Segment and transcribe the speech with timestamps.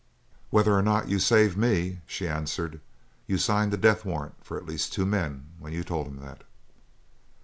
[0.49, 2.81] "Whether or not you save me," she answered,
[3.27, 6.43] "you signed a death warrant for at least two men when you told him that."